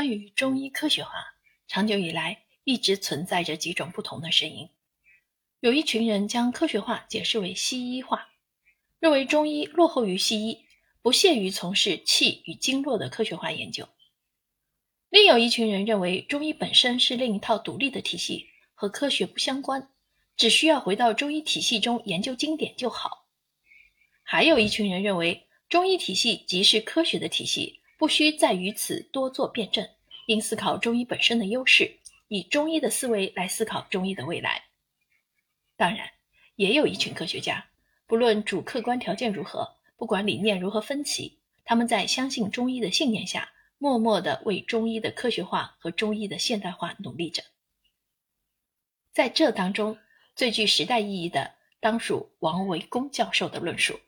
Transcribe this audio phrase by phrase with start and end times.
[0.00, 1.12] 关于中医科学化，
[1.68, 4.70] 长久以来一直存在着几种不同的声音。
[5.60, 8.30] 有一群人将科学化解释为西医化，
[8.98, 10.64] 认为中医落后于西医，
[11.02, 13.86] 不屑于从事气与经络的科学化研究。
[15.10, 19.90] 另有一群人认为中医本身是另一套独立的体系，和科学不相关，
[20.34, 23.26] 只需要回到中医体系中研究经典就好。
[24.22, 27.79] 还有一群人认为中医体系即是科学的体系。
[28.00, 29.86] 不需再于此多做辩证，
[30.24, 31.98] 应思考中医本身的优势，
[32.28, 34.64] 以中医的思维来思考中医的未来。
[35.76, 36.10] 当然，
[36.56, 37.66] 也有一群科学家，
[38.06, 47.42] 不论主客观条件如何，不管理念如何分歧，他们在相信中医的信念下，默默地为中医的科学化和中医的现代化努力着。
[49.12, 49.98] 在这当中，
[50.34, 54.00] 最具时代意义的，当属王维公教授的论述。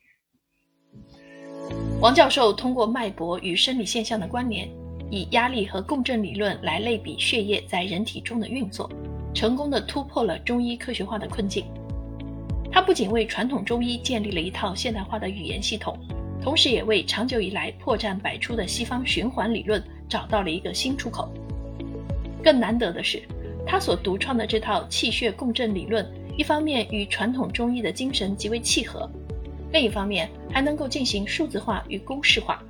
[2.03, 4.69] 王教授通过脉搏与生理现象的关联，
[5.09, 8.91] 以压力和共振理论来类比血液在人体中的运作，
[9.33, 11.65] 成功的突破了中医科学化的困境。
[12.73, 15.97] 他不仅为传统中医建立了一套现代化的语言系统，
[16.43, 21.33] 同时也为长久以来破绽百出的西方循环理论找到了一个新出口。
[22.43, 23.23] 更难得的是，
[23.65, 26.05] 他所独创的这套气血共振理论，
[26.37, 29.09] 一方面与传统中医的精神极为契合。
[29.73, 32.63] 另一方面，还能够进行数字化与公式化，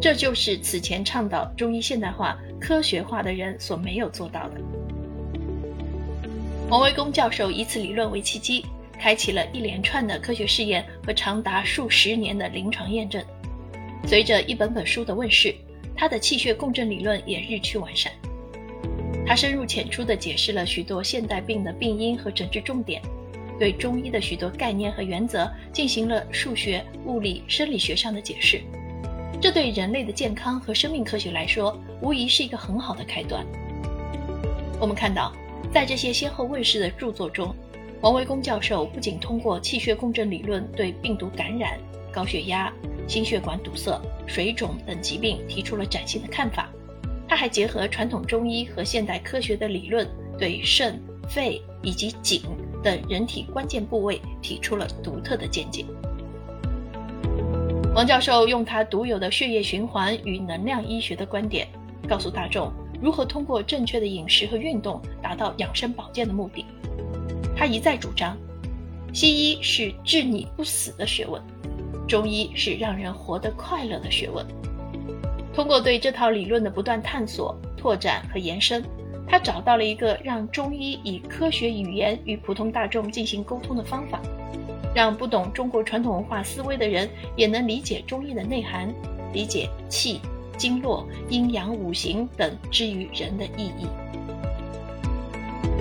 [0.00, 4.60] 这就是此前倡导中医现代化、科学化的人所没有做到的。
[6.70, 8.64] 王维公教授以此理论为契机，
[8.98, 13.24] 开启了一连串的科学试验和长达数十年的临床验证。
[14.06, 15.52] 随着一本本书的问世，
[15.96, 18.12] 他的气血共振理论也日趋完善。
[19.26, 23.02] 他深入浅出地解释了许多现代病的病因和诊治重点。
[23.58, 28.60] 对中医的许多概念和原则进行了数学、物理、生理学上的解释，
[29.40, 33.44] 这对人类的健康和生命科学来说，无疑是一个很好的开端。
[34.78, 35.32] 我们看到，
[35.72, 37.54] 在这些先后问世的著作中，
[38.02, 41.78] 王维功教授不仅通过气血共振理论对病毒感染、
[42.12, 42.72] 高血压、
[43.08, 46.70] 心血管堵塞、水肿等疾病提出了崭新的看法，
[47.26, 50.06] 他还结合传统中医和现代科学的理论，
[50.38, 52.42] 对肾、肺以及颈。
[52.86, 55.84] 等人体关键部位提出了独特的见解。
[57.96, 61.66] 王教授用他独有的血液循环与能量医学的观点，
[62.08, 66.64] 告诉大众如何通过正确的饮食和运动达到养生保健的目的。
[67.56, 68.36] 他一再主张，
[69.12, 71.42] 西医是治你不死的学问，
[72.06, 74.46] 中医是让人活得快乐的学问。
[75.52, 78.84] 通过对这套理论的不断探索、拓展和延伸。
[79.28, 84.20] 他找到了一个让中医以科学语言与普通大众进行沟通的方法，
[84.94, 88.94] 让不懂中国传统文化思维的人也能理解中医的内涵，
[89.32, 90.20] 理解气、
[90.56, 93.86] 经络、阴阳、五行等之于人的意义。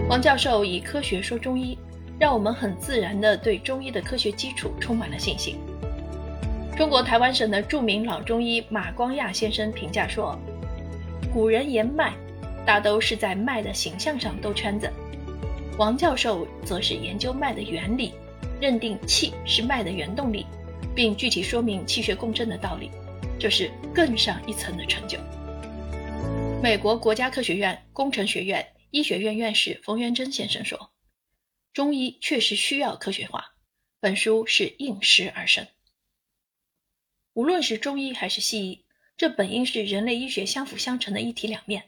[0.09, 1.77] 王教授以科学说中医，
[2.19, 5.55] 让我们很自然地对中医的科学基础充满了信心。
[6.75, 10.37] 中国台湾省的著名老中医马光亚先生评价说
[11.31, 12.11] ：“古人言脉。”
[12.65, 14.91] 大都是在脉的形象上兜圈子，
[15.77, 18.11] 王教授则是研究脉的原理，
[18.59, 20.45] 认定气是脉的原动力，
[20.95, 22.89] 并具体说明气血共振的道理，
[23.39, 25.19] 这是更上一层的成就。
[26.63, 30.89] 美国国家科学院工程学院医学院院士冯元珍先生说
[31.71, 33.53] ：“中医确实需要科学化，
[33.99, 35.67] 本书是应时而生。
[37.33, 38.85] 无论是中医还是西医，
[39.17, 41.83] 这本应是人类医学相辅相成的一体两面。”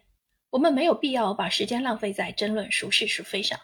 [0.50, 3.60] 我们没有必要把时间浪费在争论孰是孰非上，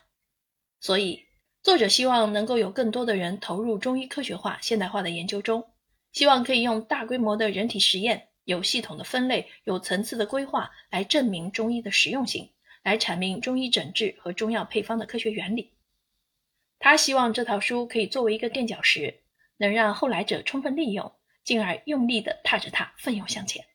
[0.80, 1.26] 所以
[1.62, 5.66] 作者希望能够有更多的人投入中医科学化、现代化的研究中，
[6.12, 12.50] 希望可以用大规模的人体实验、有系统的分类、有层次的规划来证明中医的实用性，
[12.84, 15.72] 来阐明中医诊治和中药配方的科学原理。
[16.80, 19.22] 他希望这套书可以作为一个垫脚石，
[19.56, 21.14] 能让后来者充分利用，
[21.46, 23.66] 进而用力地踏着它奋勇向前。